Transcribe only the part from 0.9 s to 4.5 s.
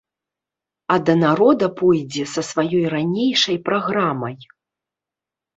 А да народа пойдзе са сваёй ранейшай праграмай.